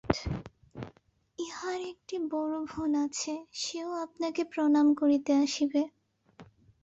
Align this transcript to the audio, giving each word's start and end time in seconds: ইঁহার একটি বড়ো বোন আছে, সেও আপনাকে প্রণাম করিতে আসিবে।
ইঁহার 1.39 1.79
একটি 1.91 2.15
বড়ো 2.31 2.59
বোন 2.69 2.91
আছে, 3.05 3.33
সেও 3.53 3.89
আপনাকে 4.05 4.41
প্রণাম 4.51 4.87
করিতে 4.93 5.31
আসিবে। 5.43 5.81